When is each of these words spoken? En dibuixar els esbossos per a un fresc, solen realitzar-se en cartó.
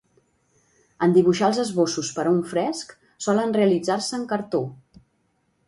En 1.07 1.13
dibuixar 1.17 1.49
els 1.51 1.59
esbossos 1.65 2.09
per 2.17 2.25
a 2.25 2.33
un 2.37 2.41
fresc, 2.55 2.97
solen 3.29 3.55
realitzar-se 3.61 4.21
en 4.21 4.27
cartó. 4.35 4.67